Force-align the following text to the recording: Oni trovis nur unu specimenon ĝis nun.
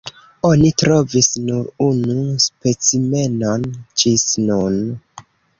Oni 0.47 0.71
trovis 0.81 1.27
nur 1.49 1.67
unu 1.89 2.17
specimenon 2.47 3.71
ĝis 4.05 4.29
nun. 4.49 4.83